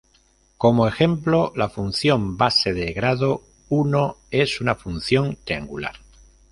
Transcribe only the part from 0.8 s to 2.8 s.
ejemplo, la función base